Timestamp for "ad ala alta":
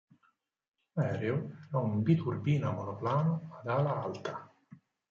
3.61-4.45